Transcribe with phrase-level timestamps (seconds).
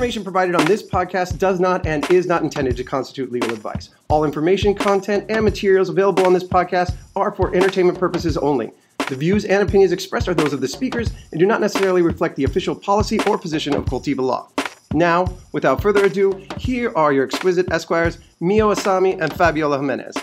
[0.00, 3.90] information provided on this podcast does not and is not intended to constitute legal advice.
[4.08, 8.72] All information, content, and materials available on this podcast are for entertainment purposes only.
[9.08, 12.36] The views and opinions expressed are those of the speakers and do not necessarily reflect
[12.36, 14.48] the official policy or position of Cultiva Law.
[14.94, 20.16] Now, without further ado, here are your exquisite esquires, Mio Asami and Fabiola Jimenez.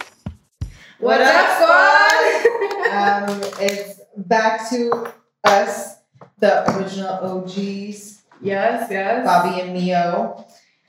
[0.97, 3.29] What up, squad?
[3.29, 5.13] um, it's back to
[5.43, 5.97] us,
[6.39, 9.25] the original OGs, yes, yes.
[9.25, 10.45] Bobby and Mio.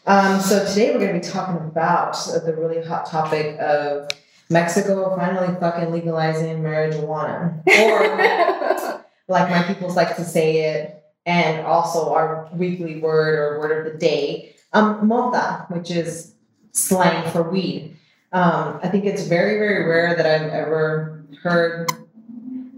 [0.06, 4.09] Um, so today we're going to be talking about the really hot topic of
[4.51, 12.15] Mexico finally fucking legalizing marijuana, or like my peoples like to say it, and also
[12.15, 16.34] our weekly word or word of the day, um, mota, which is
[16.73, 17.95] slang for weed.
[18.33, 21.92] Um, I think it's very, very rare that I've ever heard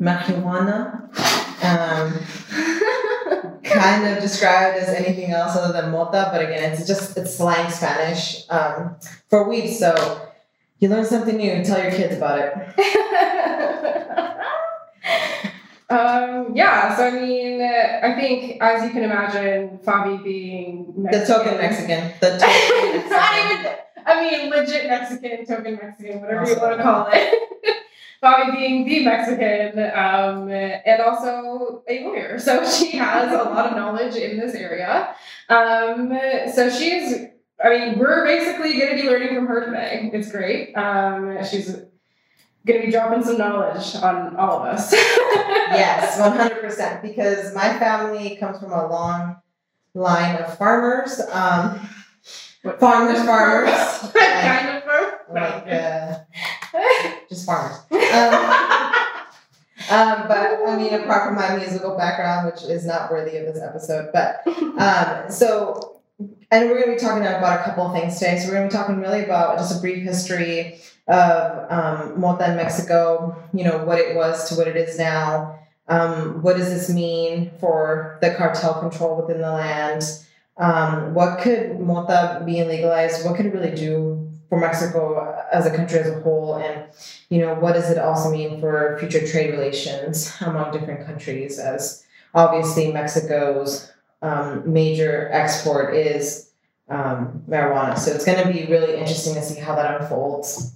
[0.01, 1.01] marijuana
[1.63, 2.15] um,
[3.71, 7.71] kind of described as anything else other than mota, but again, it's just it's slang
[7.71, 8.97] Spanish um,
[9.29, 9.73] for weed.
[9.73, 10.29] So
[10.79, 11.65] you learn something new.
[11.65, 12.53] Tell your kids about it.
[15.91, 21.57] um, yeah, so I mean, I think as you can imagine, Fabi being The token
[21.59, 22.13] Mexican.
[22.21, 23.11] The token Mexican.
[23.11, 23.67] Not even,
[24.07, 27.49] I mean, legit Mexican, token Mexican, whatever you want to call it.
[28.23, 32.39] Fabi being the Mexican, um, and also a lawyer.
[32.39, 35.15] So she has a lot of knowledge in this area.
[35.49, 36.13] Um,
[36.55, 37.15] so she's,
[37.65, 40.11] I mean, we're basically going to be learning from her today.
[40.13, 40.75] It's great.
[40.75, 41.71] Um, she's
[42.67, 44.93] going to be dropping some knowledge on all of us.
[44.93, 47.03] yes, one hundred percent.
[47.03, 49.37] Because my family comes from a long
[49.95, 51.21] line of farmers.
[51.33, 51.81] Um,
[52.63, 54.13] What Farmers, kind of farmers.
[54.15, 55.13] Kind of farm?
[55.33, 56.19] like uh,
[57.31, 57.79] just farmers.
[57.91, 57.95] Um,
[59.91, 63.63] um, but I mean, apart from my musical background, which is not worthy of this
[63.63, 64.43] episode, but
[64.79, 66.01] um, so,
[66.51, 68.39] and we're going to be talking about a couple of things today.
[68.39, 72.51] So we're going to be talking really about just a brief history of um, Mota
[72.51, 73.43] in Mexico.
[73.55, 75.57] You know what it was to what it is now.
[75.89, 80.03] Um, what does this mean for the cartel control within the land?
[80.57, 83.25] Um, what could Mota being legalized?
[83.25, 84.20] What could it really do
[84.51, 86.57] for Mexico as a country as a whole?
[86.57, 86.85] And
[87.31, 91.59] you know, what does it also mean for future trade relations among different countries?
[91.59, 93.91] As obviously Mexico's
[94.21, 96.51] um, major export is
[96.91, 100.75] um, marijuana, so it's going to be really interesting to see how that unfolds.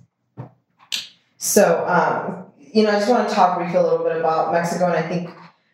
[1.39, 4.87] So, um, you know, I just want to talk briefly a little bit about Mexico,
[4.87, 5.29] and I think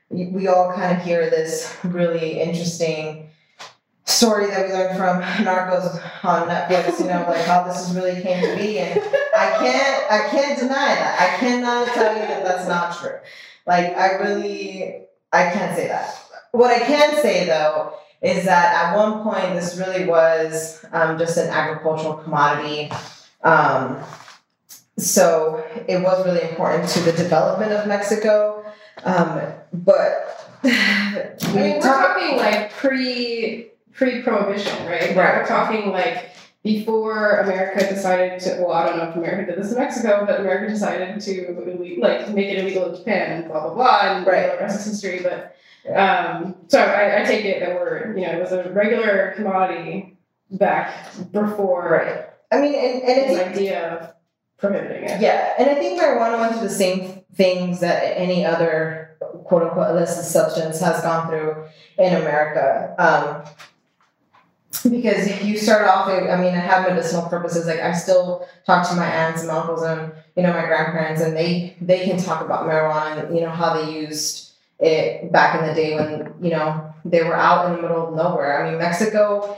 [0.08, 3.29] we we all kind of hear this really interesting
[4.10, 5.94] story that we learned from Narcos
[6.24, 7.00] on Netflix.
[7.00, 10.58] You know, like how this is really came to be, and I can't I can't
[10.58, 11.20] deny that.
[11.20, 13.18] I cannot tell you that that's not true.
[13.66, 16.16] Like I really I can't say that.
[16.52, 21.38] What I can say though is that at one point this really was um, just
[21.38, 22.90] an agricultural commodity.
[23.42, 23.98] Um,
[24.98, 28.64] so it was really important to the development of Mexico.
[29.04, 29.40] Um,
[29.72, 35.14] but I mean, we're talking like pre pre prohibition, right?
[35.14, 35.36] Right.
[35.36, 36.30] We're talking like
[36.64, 38.62] before America decided to.
[38.62, 42.30] Well, I don't know if America did this in Mexico, but America decided to like
[42.30, 44.50] make it illegal in Japan and blah blah blah, and Right.
[44.52, 45.20] the rest is history.
[45.22, 45.54] But
[45.94, 50.16] um, so I, I take it that we're you know it was a regular commodity
[50.50, 52.26] back before right.
[52.50, 54.14] I mean, and, and it's idea of
[54.56, 55.20] prohibiting it.
[55.20, 59.90] Yeah, and I think marijuana went through the same things that any other quote unquote
[59.90, 61.64] illicit substance has gone through
[61.98, 62.94] in America.
[62.98, 63.54] Um,
[64.84, 67.66] because if you start off, I mean, it had medicinal purposes.
[67.66, 71.36] Like I still talk to my aunts and uncles and you know my grandparents, and
[71.36, 75.66] they they can talk about marijuana and you know how they used it back in
[75.66, 78.64] the day when you know they were out in the middle of nowhere.
[78.64, 79.56] I mean, Mexico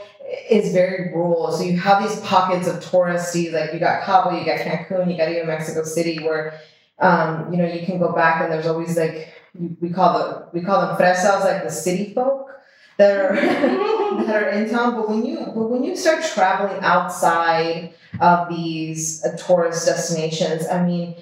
[0.49, 3.53] is very rural, so you have these pockets of touristy.
[3.53, 6.59] Like you got Cabo, you got Cancun, you got even Mexico City, where
[6.99, 9.31] um, you know you can go back and there's always like
[9.79, 12.52] we call the we call them fresas, like the city folk
[12.97, 13.35] that are
[14.25, 14.95] that are in town.
[14.95, 20.85] But when you but when you start traveling outside of these uh, tourist destinations, I
[20.85, 21.15] mean,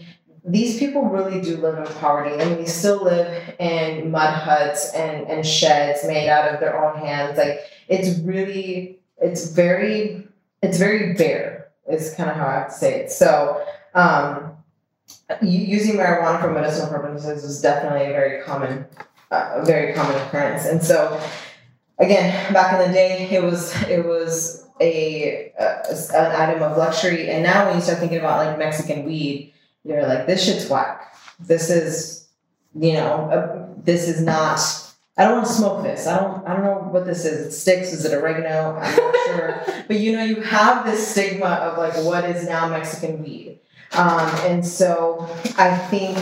[0.45, 2.35] these people really do live in poverty.
[2.35, 6.83] I mean, they still live in mud huts and and sheds made out of their
[6.83, 7.37] own hands.
[7.37, 10.27] Like it's really it's very
[10.61, 11.69] it's very bare.
[11.89, 13.11] Is kind of how I have to say it.
[13.11, 13.63] So.
[13.93, 14.51] Um,
[15.41, 18.85] using marijuana for medicinal purposes is definitely a very common,
[19.31, 20.65] uh, a very common occurrence.
[20.65, 21.19] And so,
[22.01, 27.29] again, back in the day, it was it was a, a an item of luxury.
[27.29, 29.53] And now, when you start thinking about like Mexican weed,
[29.83, 31.15] you're like, this shit's whack.
[31.39, 32.27] This is,
[32.75, 34.59] you know, uh, this is not
[35.17, 36.07] I don't want to smoke this.
[36.07, 37.47] I don't I don't know what this is.
[37.47, 37.93] It sticks.
[37.93, 38.77] Is it oregano?
[38.77, 39.83] I'm not sure.
[39.87, 43.59] But you know, you have this stigma of like what is now Mexican weed.
[43.93, 46.17] Um, and so I think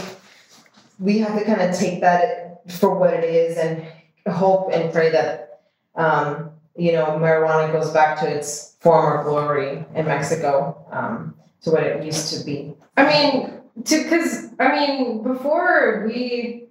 [0.98, 3.86] we have to kind of take that for what it is and
[4.28, 5.49] hope and pray that
[5.96, 11.84] um, you know marijuana goes back to its former glory in Mexico um, to what
[11.84, 12.74] it used to be.
[12.96, 16.68] I mean, to because I mean, before we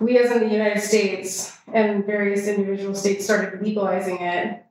[0.00, 4.64] we as in the United States and various individual states started legalizing it,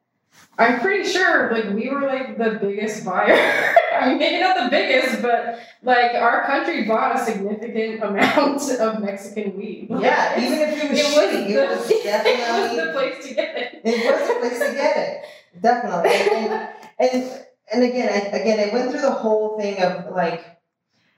[0.58, 3.34] I'm pretty sure like we were like the biggest buyer.
[3.94, 9.02] I mean, maybe not the biggest, but like our country bought a significant amount of
[9.02, 9.88] Mexican weed.
[9.90, 12.94] Yeah, even if it was, it was, shitty, the, it was it definitely was the
[12.94, 13.82] place to get it.
[13.84, 15.24] it was the place to get it.
[15.62, 16.12] Definitely.
[16.12, 20.46] And and, and again, I, again, it went through the whole thing of like,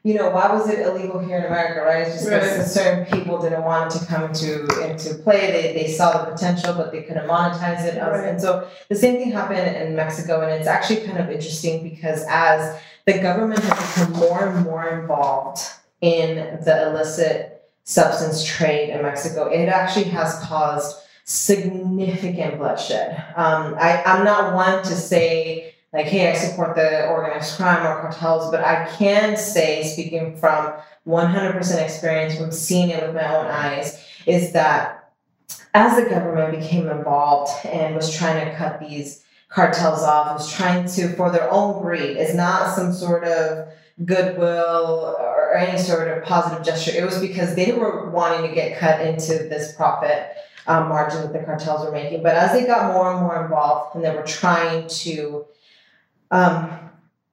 [0.07, 2.03] you know, why was it illegal here in America, right?
[2.07, 2.67] It's just because Right.
[2.79, 4.51] certain people didn't want it to come into
[4.87, 5.51] into play.
[5.55, 7.99] They, they saw the potential, but they couldn't monetize it.
[8.01, 8.29] Right.
[8.29, 8.49] And so
[8.87, 13.15] the same thing happened in Mexico, and it's actually kind of interesting because as the
[13.27, 13.77] government has
[14.07, 15.59] become more and more involved
[15.99, 17.35] in the illicit
[17.83, 20.95] substance trade in Mexico, it actually has caused
[21.25, 23.11] significant bloodshed.
[23.35, 28.01] Um, I, I'm not one to say, like, hey, I support the organized crime or
[28.01, 30.73] cartels, but I can say, speaking from
[31.07, 35.13] 100% experience from seeing it with my own eyes, is that
[35.73, 40.87] as the government became involved and was trying to cut these cartels off, was trying
[40.87, 43.69] to, for their own greed, it's not some sort of
[44.05, 46.91] goodwill or any sort of positive gesture.
[46.91, 50.31] It was because they were wanting to get cut into this profit
[50.67, 52.21] um, margin that the cartels were making.
[52.21, 55.45] But as they got more and more involved and they were trying to,
[56.31, 56.69] um,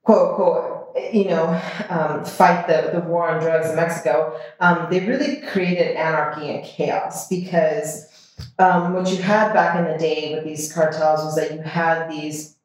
[0.02, 0.74] quote, quote,
[1.12, 5.96] you know, um, fight the, the war on drugs in Mexico, um, they really created
[5.96, 8.06] anarchy and chaos because
[8.58, 12.08] um, what you had back in the day with these cartels was that you had
[12.08, 12.56] these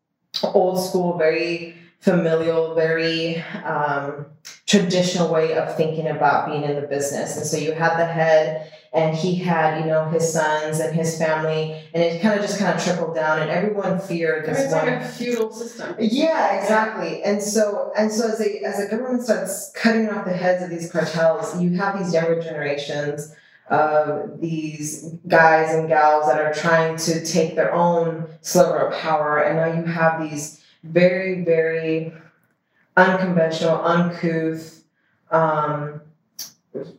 [0.44, 4.26] old school, very familial, very um,
[4.66, 7.36] traditional way of thinking about being in the business.
[7.38, 11.18] And so you had the head, and he had, you know, his sons and his
[11.18, 14.74] family, and it kind of just kind of trickled down, and everyone feared this it's
[14.74, 14.88] one.
[14.88, 15.96] like a feudal system.
[16.00, 17.22] Yeah, exactly.
[17.24, 20.70] And so and so as a as the government starts cutting off the heads of
[20.70, 23.36] these cartels, you have these younger generations
[23.70, 29.40] of these guys and gals that are trying to take their own sliver of power,
[29.44, 32.12] and now you have these very very
[32.98, 34.84] unconventional, uncouth,
[35.32, 36.02] um,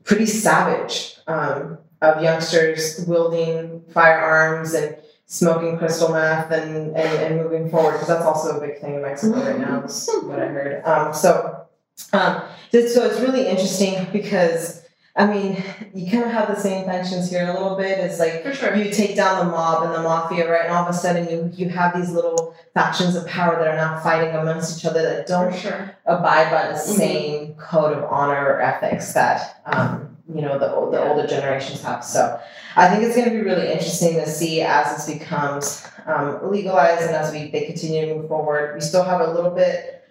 [0.04, 4.96] pretty savage um, of youngsters wielding firearms and
[5.26, 9.02] smoking crystal meth and, and, and moving forward because that's also a big thing in
[9.02, 10.84] Mexico right now is what I heard.
[10.84, 11.66] Um, so
[12.12, 14.82] um, so it's really interesting because
[15.20, 15.62] I mean
[15.94, 17.98] you kind of have the same tensions here a little bit.
[17.98, 18.74] It's like sure.
[18.74, 20.64] you take down the mob and the mafia, right?
[20.64, 23.76] And all of a sudden you you have these little factions of power that are
[23.76, 25.94] now fighting amongst each other that don't sure.
[26.06, 26.96] abide by the Mhm.
[26.96, 32.04] same code of honor or ethics that um, you know the, the older generations have.
[32.04, 32.40] So
[32.76, 37.02] I think it's going to be really interesting to see as this becomes um, legalized
[37.02, 38.74] and as we they continue to move forward.
[38.74, 40.04] We still have a little bit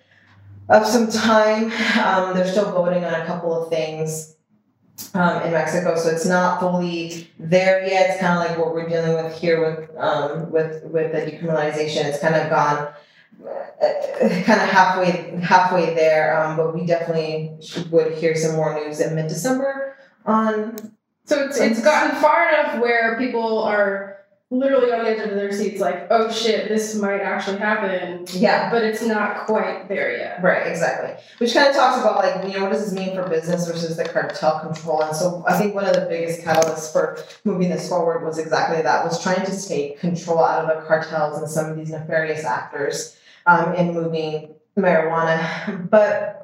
[0.67, 1.71] of some time.
[2.05, 4.35] Um, they're still voting on a couple of things.
[5.13, 8.11] Um, in Mexico, so it's not fully there yet.
[8.11, 12.05] It's kind of like what we're dealing with here with um, with with the decriminalization.
[12.05, 12.89] It's kind of gone
[13.39, 17.57] kind of halfway halfway there, um, but we definitely
[17.91, 20.75] would hear some more news in mid December on.
[21.25, 24.08] So it's it's gotten far enough where people are
[24.51, 28.71] literally on the edge of their seats, like, oh shit, this might actually happen, Yeah,
[28.71, 30.41] but it's not quite there yet.
[30.41, 31.13] right, exactly.
[31.37, 33.97] Which kind of talks about like you know what does this mean for business versus
[33.97, 37.87] the cartel control, and so I think one of the biggest catalysts for moving this
[37.87, 41.69] forward was exactly that was trying to take control out of the cartels and some
[41.71, 46.38] of these nefarious actors um, in moving marijuana, but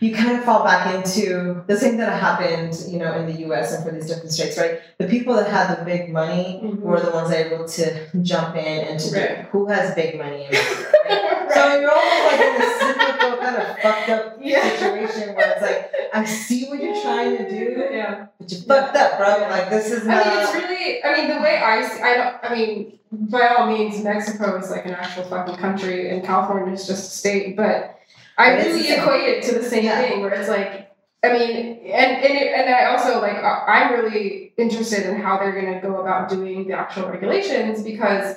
[0.00, 3.40] you kind of fall back into the same thing that happened, you know, in the
[3.46, 3.72] U.S.
[3.74, 4.80] and for these different states, right?
[4.98, 6.80] The people that had the big money mm-hmm.
[6.82, 9.42] were the ones able to jump in and to Right.
[9.42, 10.44] do who has big money.
[10.46, 11.52] In Mexico, right?
[11.54, 14.68] So you're almost like in a cyclical kind of fucked up Yeah.
[14.70, 18.26] situation where it's like, I see what you're trying to do, Yeah.
[18.38, 19.48] but you fucked up, bro.
[19.50, 20.26] Like this is I not.
[20.26, 21.04] mean, it's really.
[21.04, 22.36] I mean, the way I see, I don't.
[22.42, 26.86] I mean, by all means, Mexico is like an actual fucking country, and California is
[26.86, 27.56] just a state.
[27.56, 27.93] But
[28.38, 30.00] I really equate it to the same Yeah.
[30.02, 30.82] thing, where it's like.
[31.24, 35.58] I mean, and and, it, and I also like I'm really interested in how they're
[35.58, 38.36] going to go about doing the actual regulations because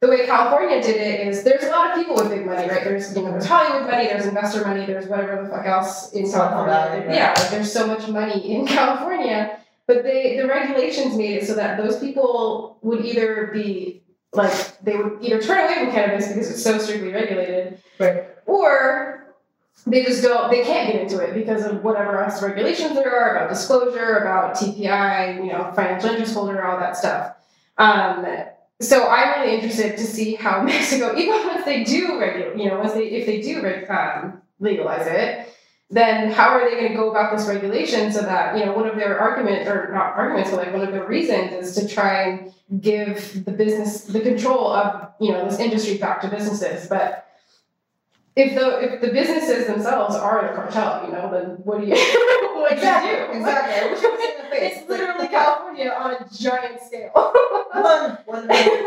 [0.00, 2.84] the way California did it is there's a lot of people with big money, right?
[2.84, 6.24] There's you know there's Hollywood money, there's investor money, there's whatever the fuck else in
[6.30, 6.72] California.
[6.72, 7.14] Valley, right.
[7.14, 11.54] Yeah, like there's so much money in California but they the regulations made it so
[11.54, 16.50] that those people would either be like they would either turn away from cannabis because
[16.50, 18.24] it's so strictly regulated, Right.
[18.46, 19.21] or
[19.86, 23.36] they just don't they can't get into it because of whatever else regulations there are
[23.36, 27.34] about disclosure, about TPI, you know, financial interest holder, all that stuff.
[27.78, 28.24] Um,
[28.80, 32.78] so I'm really interested to see how Mexico, even once they do regulate, you know,
[32.78, 35.48] once they if they do um, legalize it,
[35.90, 38.86] then how are they going to go about this regulation so that you know one
[38.86, 42.22] of their argument or not arguments, but like one of their reasons is to try
[42.22, 47.26] and give the business the control of you know this industry back to businesses, but
[48.34, 51.94] if the if the businesses themselves are the cartel, you know, then what do you
[52.54, 53.38] what do you do?
[53.38, 53.74] exactly.
[53.74, 54.78] I wish I was in the face.
[54.78, 57.10] It's literally California on a giant scale.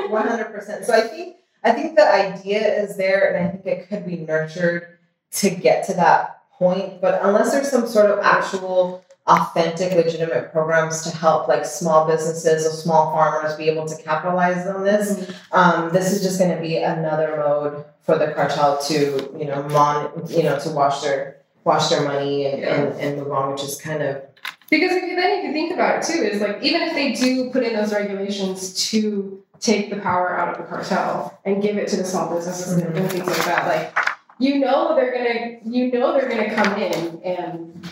[0.09, 0.85] One hundred percent.
[0.85, 4.17] So I think I think the idea is there, and I think it could be
[4.17, 4.97] nurtured
[5.33, 7.01] to get to that point.
[7.01, 12.65] But unless there's some sort of actual, authentic, legitimate programs to help like small businesses
[12.65, 16.61] or small farmers be able to capitalize on this, um, this is just going to
[16.61, 21.37] be another mode for the cartel to you know mon you know to wash their
[21.63, 24.21] wash their money and, and, and move on, which is kind of
[24.69, 27.13] Because if you, then if you think about it too, is like even if they
[27.13, 31.77] do put in those regulations to take the power out of the cartel and give
[31.77, 33.97] it to the small businesses and- and things like that, like
[34.37, 37.89] you know they're gonna you know they're gonna come in and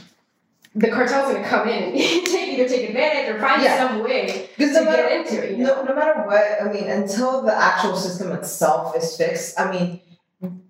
[0.75, 1.93] the cartel's gonna come in and
[2.25, 3.87] take either take advantage or find Yeah.
[3.87, 5.51] some way because to no matter get into it.
[5.57, 5.83] You know?
[5.83, 10.01] No, no matter what, I mean, until the actual system itself is fixed, I mean,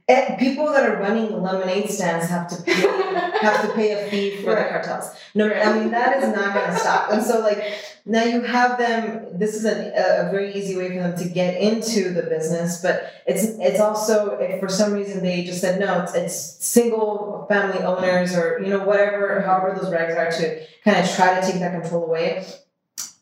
[0.09, 4.35] Eh, people that are running lemonade stands have to pay have to pay a fee
[4.43, 5.09] for the cartels.
[5.33, 7.09] No, I mean that is not going to stop.
[7.11, 7.63] And so, like
[8.05, 9.25] now you have them.
[9.31, 9.93] This is a,
[10.27, 14.31] a very easy way for them to get into the business, but it's it's also
[14.41, 18.71] if for some reason they just said no, it's, it's single family owners or you
[18.71, 22.45] know whatever, however those regs are to kind of try to take that control away.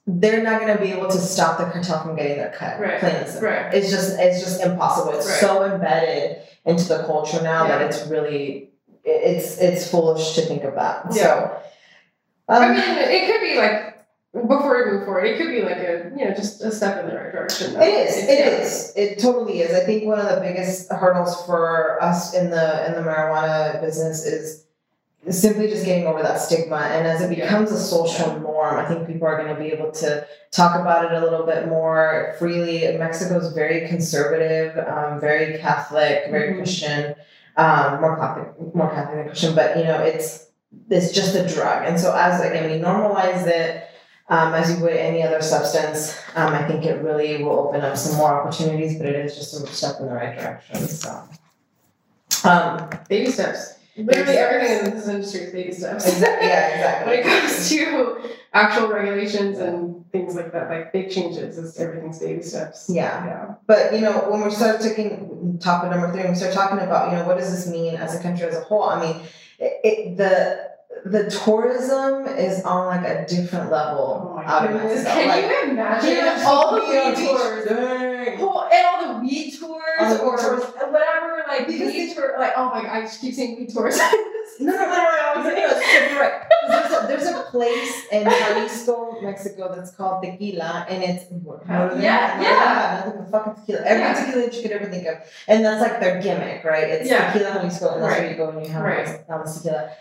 [0.08, 2.80] They're not going to be able to stop the cartel from getting their cut.
[2.80, 3.00] Right.
[3.00, 3.50] Plain and simple.
[3.50, 3.72] Right.
[3.72, 5.14] It's just it's just impossible.
[5.14, 5.40] It's Right.
[5.40, 8.70] so embedded into the culture now that it's really
[9.04, 11.06] it's it's foolish to think of that.
[11.12, 11.22] Yeah.
[11.24, 11.62] So
[12.50, 13.92] I um, mean, it could be like
[14.34, 17.10] before we move forward, it could be like a you know just a step in
[17.10, 17.76] the right direction.
[17.76, 18.18] it is.
[18.18, 18.62] It Yeah.
[18.62, 18.94] is.
[18.96, 19.74] It totally is.
[19.76, 24.26] I think one of the biggest hurdles for us in the in the marijuana business
[24.26, 24.66] is
[25.30, 26.78] simply just getting over that stigma.
[26.78, 29.92] And as it becomes a social norm i think people are going to be able
[29.92, 32.98] to talk about it a little bit more freely.
[32.98, 36.58] Mexico is very conservative um, very catholic very Mhm.
[36.58, 37.16] christian
[37.58, 40.48] um, more catholic more catholic than christian but you know it's
[40.90, 41.86] it's just a drug.
[41.86, 43.88] And so as again we normalize it
[44.30, 47.96] um, as you would any other substance um, i think it really will open up
[47.98, 51.24] some more opportunities but it is just a step in the right direction so.
[52.44, 53.76] Um, Baby steps.
[54.06, 56.08] Literally everything in this industry is baby steps.
[56.08, 56.48] Exactly.
[56.48, 57.12] Yeah, exactly.
[57.12, 62.20] when it comes to actual regulations and things like that, like big changes, is everything's
[62.20, 62.90] baby steps.
[62.90, 63.26] Yeah.
[63.26, 63.56] Yeah.
[63.68, 67.12] But you know, when we start taking topic number three, when we start talking about
[67.12, 68.84] you know what does this mean as a country as a whole?
[68.84, 69.22] I mean,
[69.60, 70.72] it, it, the
[71.06, 74.76] the tourism is on like a different level Oh out of.
[74.76, 75.10] Mexico.
[75.10, 78.38] Can Like, you imagine yeah, all the weed tours?
[78.40, 80.64] Whole- And all the weed tours All the or tours.
[80.64, 84.00] whatever, like Because weed tour, like oh my god, I just keep saying weed tours.
[84.60, 85.82] No, no, no, no, no, no, no,
[86.12, 91.70] you're There's a, there's a place in Jalisco, Mexico that's called Tequila, and it's important.
[92.02, 93.04] Yeah, yeah.
[93.06, 93.82] Nothing but fucking tequila.
[93.88, 94.14] Every Yeah.
[94.26, 95.18] tequila that you could ever think of,
[95.48, 96.84] and that's like their gimmick, right?
[96.90, 97.32] It's Yeah.
[97.32, 99.08] Tequila Jalisco, and that's where you go when you have Right.
[99.08, 99.46] right.
[99.48, 99.92] tequila.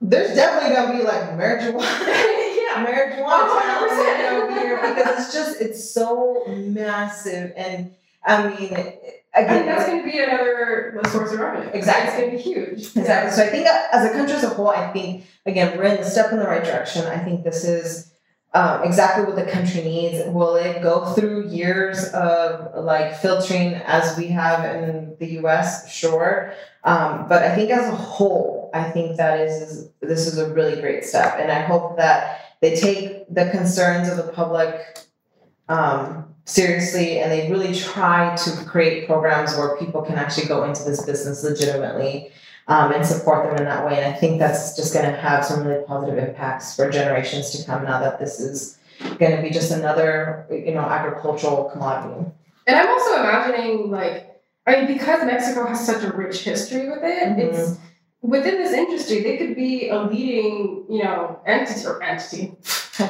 [0.00, 1.80] There's definitely gonna be like marijuana.
[2.06, 2.86] yeah.
[2.86, 4.42] marijuana Oh, town 100%.
[4.50, 7.92] over here because it's just it's so massive and
[8.24, 8.94] I mean And
[9.34, 11.70] again that's going to be another source of revenue.
[11.72, 12.08] Exactly.
[12.08, 12.96] It's going to be huge.
[12.96, 13.30] Exactly.
[13.32, 16.04] So I think as a country as a whole, I think again we're in the
[16.04, 17.06] step in the right direction.
[17.06, 18.12] I think this is
[18.52, 20.26] um, exactly what the country needs.
[20.28, 25.88] Will it go through years of like filtering as we have in the U.S.?
[25.92, 26.52] Sure,
[26.82, 30.52] um, but I think as a whole, I think that is, is this is a
[30.52, 34.98] really great step, and I hope that they take the concerns of the public.
[35.68, 40.82] Um, seriously and they really try to create programs where people can actually go into
[40.82, 42.32] this business legitimately
[42.66, 44.02] um, and support them in that way.
[44.02, 47.64] And I think that's just going to have some really positive impacts for generations to
[47.64, 48.78] come now that this is
[49.18, 52.30] going to be just another, you know, agricultural commodity.
[52.66, 57.02] And I'm also imagining, like, I mean, because Mexico has such a rich history with
[57.02, 57.38] it, Mhm.
[57.38, 57.76] it's
[58.22, 62.52] within this industry, they could be a leading, you know, entity or entity.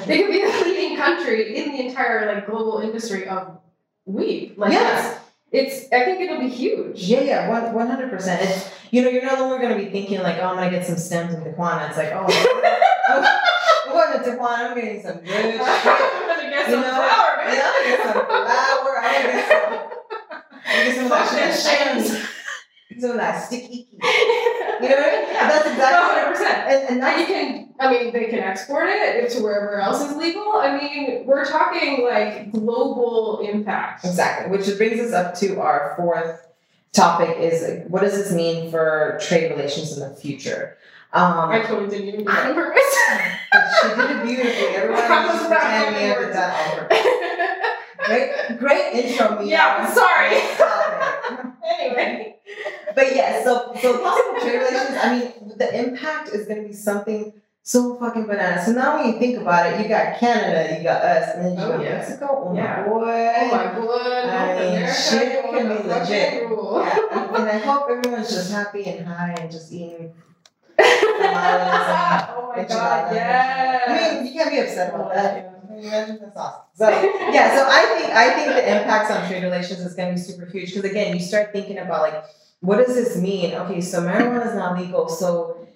[0.06, 3.58] They could be a leading country in the entire like global industry of
[4.04, 4.54] weed.
[4.56, 5.18] Like, Yeah.
[5.50, 7.02] it's, I think it'll be huge.
[7.02, 8.42] Yeah, yeah, one hundred percent.
[8.42, 10.96] It's you know, you're no longer gonna be thinking like, oh, I'm gonna get some
[10.96, 11.88] stems in Tijuana.
[11.88, 12.26] It's like, oh,
[13.86, 15.60] I'm going to to Tijuana, I'm getting some good shit.
[15.62, 17.60] I'm gonna get You know, flour, man.
[17.62, 18.98] I'm gonna get some flour.
[18.98, 19.72] I'm gonna get some,
[20.32, 23.00] I'm gonna get some of that shit.
[23.00, 23.88] Some of that sticky.
[24.82, 25.32] You know what I mean?
[25.32, 25.48] Yeah.
[25.48, 26.46] That's exactly.
[26.46, 26.50] 100%.
[26.50, 30.16] And, and And you can, I mean, they can export it to wherever else is
[30.16, 30.52] legal.
[30.56, 34.04] I mean, we're talking like global impact.
[34.04, 36.46] Exactly, which brings us up to our fourth
[36.92, 40.76] topic is like, what does this mean for trade relations in the future?
[41.12, 42.82] Um, I totally didn't even do that on purpose.
[43.82, 44.68] she did it beautifully.
[44.76, 46.34] Everyone I was just not pretend we fucking have words.
[46.34, 47.06] that on purpose.
[48.06, 49.46] Great, great intro, Mia.
[49.46, 50.36] Yeah, sorry.
[51.78, 52.36] Anyway.
[52.94, 54.98] But yeah, so so possible trade relations.
[55.00, 58.66] I mean, the impact is going to be something so fucking bananas.
[58.66, 61.52] So now when you think about it, you got Canada, you got us, and then
[61.58, 61.98] you Oh, got yeah.
[61.98, 62.26] Mexico.
[62.48, 62.76] Oh Yeah.
[62.82, 63.32] my boy.
[63.38, 66.32] Oh my god, I mean, America shit can be legit.
[66.42, 70.12] Yeah, and I hope everyone's just happy and high and just eating.
[70.80, 73.82] oh my god, yes.
[73.88, 75.54] I mean, you can't be upset about that.
[75.59, 75.59] Oh
[76.74, 80.14] So yeah, so I think I think the impacts on trade relations is going to
[80.14, 82.24] be super huge because again, you start thinking about like,
[82.60, 83.54] what does this mean?
[83.54, 85.66] Okay, so marijuana is now legal, so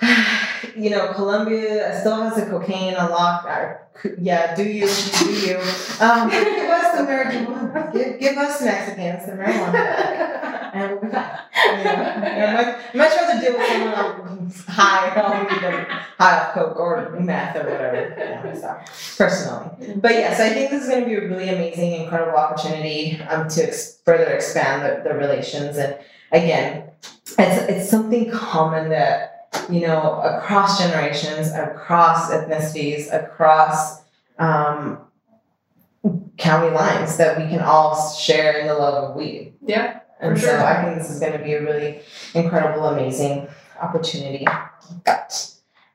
[0.76, 3.44] you know, Colombia still has a cocaine a lock.
[3.48, 3.74] Uh,
[4.18, 4.88] Yeah, do you?
[5.18, 5.56] Do you?
[6.00, 7.92] Um, give us the marijuana.
[7.92, 10.60] Give, give us Mexicans the marijuana.
[10.74, 11.02] I'd
[12.54, 15.14] much, much rather deal with someone else high,
[15.60, 15.86] them
[16.18, 18.14] high off coke or meth or whatever.
[18.18, 21.92] Yeah, so, personally, but yes, I think this is going to be a really amazing,
[21.92, 25.76] incredible opportunity um, to ex- further expand the, the relations.
[25.76, 25.96] And
[26.30, 26.90] again,
[27.38, 34.02] it's it's something common that you know across generations, across ethnicities, across
[34.38, 34.98] um,
[36.36, 39.54] county lines that we can all share in the love of weed.
[39.64, 40.64] Yeah, And For so.
[40.64, 42.00] I think this is going to be a really
[42.34, 43.48] incredible, amazing
[43.80, 44.46] opportunity.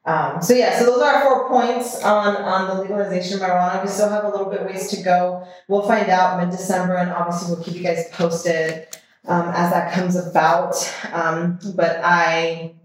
[0.06, 3.84] Um, so yeah, so those are our four points on on the legalization of marijuana.
[3.84, 5.46] We still have a little bit ways to go.
[5.68, 8.88] We'll find out mid December, and obviously we'll keep you guys posted
[9.28, 10.76] um, as that comes about.
[11.12, 12.76] Um, but I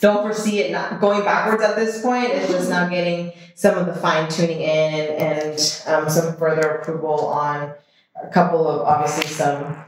[0.00, 2.30] don't foresee it not going backwards at this point.
[2.30, 6.68] It's just now getting some of the fine tuning in and, and um, some further
[6.68, 7.72] approval on
[8.20, 9.84] a couple of obviously some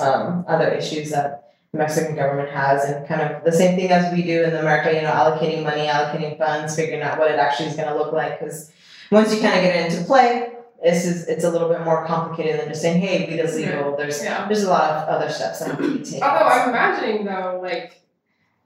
[0.00, 4.12] um, other issues that the Mexican government has, and kind of the same thing as
[4.12, 4.92] we do in America.
[4.94, 8.12] You know, allocating money, allocating funds, figuring out what it actually is going to look
[8.12, 8.40] like.
[8.40, 8.72] Because
[9.10, 12.04] once you kind of get it into play, this is it's a little bit more
[12.06, 14.46] complicated than just saying, "Hey, weed is legal." There's yeah.
[14.46, 16.22] there's a lot of other steps that have to be taken.
[16.22, 18.00] Although I'm imagining though, like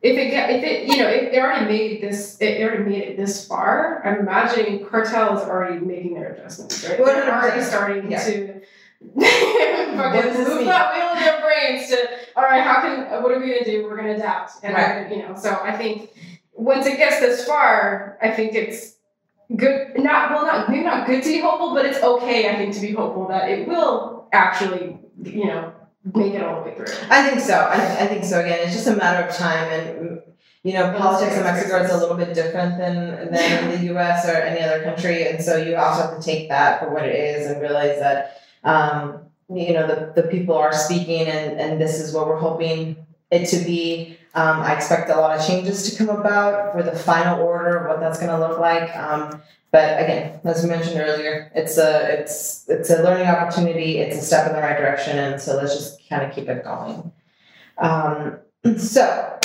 [0.01, 3.03] if it get if it you know if it already made this it already made
[3.03, 6.99] it this far, I'm imagining cartels already making their adjustments, right?
[6.99, 7.29] They're 100%.
[7.43, 8.25] already starting Yeah.
[8.25, 8.63] to What
[9.17, 11.97] fucking move that wheel in their brains to
[12.37, 13.85] all right, how can what are we gonna do?
[13.85, 15.11] We're gonna adapt, and Right.
[15.11, 15.35] you know.
[15.37, 16.11] So I think
[16.53, 18.97] once it gets this far, I think it's
[19.57, 19.93] good.
[19.99, 22.51] Not well, not maybe not good to be hopeful, but it's okay.
[22.51, 25.73] I think to be hopeful that it will actually, you know,
[26.15, 26.87] make it all the way through.
[27.09, 27.55] I think so.
[27.55, 28.41] I, I think so.
[28.41, 30.21] Again, it's just a matter of time, and
[30.65, 34.27] you know, politics in Mexico is a little bit different than than in the U.S.
[34.27, 37.15] or any other country, and so you also have to take that for what it
[37.15, 42.01] is and realize that um, you know the, the people are speaking, and and this
[42.01, 42.97] is what we're hoping
[43.31, 44.19] it to be.
[44.35, 48.01] Um, I expect a lot of changes to come about for the final order, what
[48.01, 48.95] that's going to look like.
[48.97, 53.99] Um, but again, as we mentioned earlier, it's a it's it's a learning opportunity.
[53.99, 56.65] It's a step in the right direction, and so let's just kind of keep it
[56.65, 57.13] going.
[57.79, 58.39] Um,
[58.79, 59.39] so,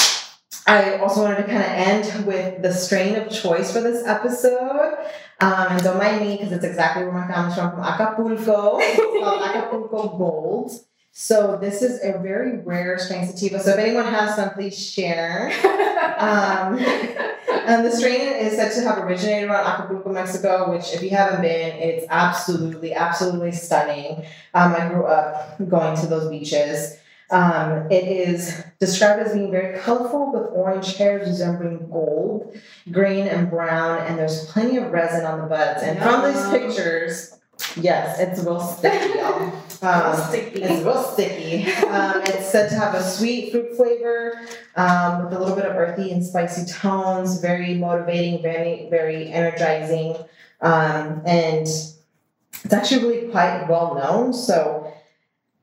[0.65, 4.97] I also wanted to kind of end with the strain of choice for this episode.
[5.39, 8.79] Um, and don't mind me because it's exactly where my family's from, from Acapulco.
[9.19, 10.71] Called Acapulco Gold.
[11.11, 13.59] So this is a very rare strain sativa.
[13.59, 15.51] So if anyone has some, please share.
[16.19, 21.11] Um, and the strain is said to have originated around Acapulco, Mexico, which, if you
[21.11, 24.25] haven't been, it's absolutely, absolutely stunning.
[24.53, 26.97] Um, I grew up going to those beaches.
[27.31, 32.57] Um, it is described as being very colorful with orange hairs resembling gold,
[32.91, 35.83] green, and brown, and there's plenty of resin on the buds.
[35.83, 37.37] And from these pictures,
[37.75, 39.19] yes, it's real sticky.
[39.81, 40.61] Um, Sticky.
[40.61, 41.71] it's real sticky.
[41.85, 44.33] Um, it's said to have a sweet fruit flavor
[44.75, 47.39] um, with a little bit of earthy and spicy tones.
[47.39, 50.17] Very motivating, very very energizing,
[50.59, 54.33] um, and it's actually really quite well known.
[54.33, 54.88] So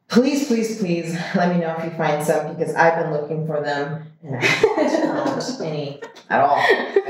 [0.08, 3.60] please, please, please let me know if you find some because I've been looking for
[3.62, 6.56] them and I haven't found any at all.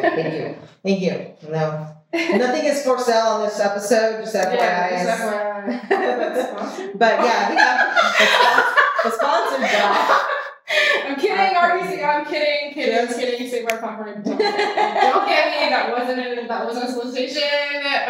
[0.00, 1.50] Thank you, thank you.
[1.50, 4.22] No, nothing is for sale on this episode.
[4.22, 4.54] Just FYI.
[4.54, 6.48] Yeah, just FYI.
[6.48, 6.98] Sponsored.
[6.98, 10.32] But yeah, we have the sponsored guy.
[11.06, 12.04] I'm kidding, RBC.
[12.04, 13.16] I'm kidding, kidding, Yes.
[13.16, 13.48] kidding.
[13.48, 14.22] Save my popcorn.
[14.22, 15.68] Don't, don't get me.
[15.70, 17.42] That wasn't a, that wasn't a solicitation.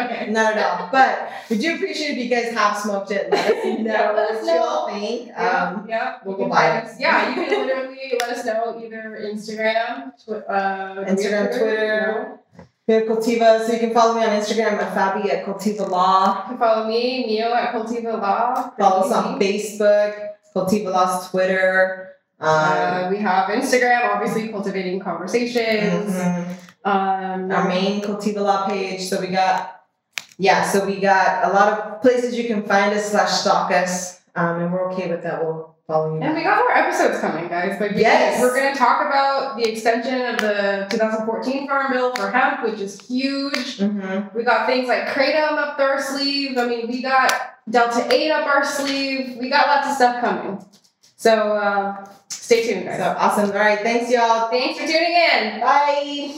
[0.01, 0.27] Okay.
[0.29, 0.89] Not at all.
[0.91, 3.29] But we do appreciate if you guys have smoked it.
[3.31, 5.27] Let us know Yeah, let us what y'all think.
[5.27, 6.17] Yeah, Um, yeah.
[6.25, 6.83] we'll go buy it.
[6.85, 11.17] us- Yeah, you can literally let us know either Instagram, twi- uh, do we have
[11.17, 12.39] Instagram, Twitter.
[12.57, 12.63] No.
[12.87, 16.37] we have Cultiva, so you can follow me on Instagram at Fabi at Cultiva Law.
[16.43, 18.71] You can follow me, Mio at Cultiva Law.
[18.77, 22.13] Follow us on Facebook, Cultiva Law's Twitter.
[22.39, 26.13] Um, Uh, we have Instagram, obviously cultivating conversations.
[26.13, 26.45] mhm.
[26.85, 29.01] Um, our main Cultiva Law page.
[29.09, 29.81] So we got,
[30.37, 34.21] yeah, so we got a lot of places you can find us slash stalk us,
[34.35, 35.43] um, and we're okay with that.
[35.43, 36.21] We'll follow you.
[36.21, 37.79] and we got more episodes coming, guys.
[37.81, 38.39] Like, Yes.
[38.39, 42.79] we're going to talk about the extension of the 2014 Farm Bill for hemp, which
[42.79, 43.79] is huge.
[43.79, 44.37] Mm-hmm.
[44.37, 46.57] We got things like kratom up our sleeve.
[46.57, 47.33] I mean, we got
[47.69, 49.37] Delta 8 up our sleeve.
[49.39, 50.63] We got lots of stuff coming.
[51.17, 52.99] So uh, stay tuned, guys.
[52.99, 53.49] So awesome.
[53.51, 53.79] All right.
[53.79, 54.49] Thanks, y'all.
[54.49, 55.59] Thanks for tuning in.
[55.59, 56.37] Bye.